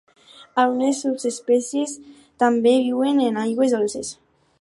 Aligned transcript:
Algunes 0.61 1.01
subespècies 1.03 1.93
també 2.45 2.73
viuen 2.87 3.21
en 3.27 3.39
aigües 3.43 3.77
dolces. 3.79 4.11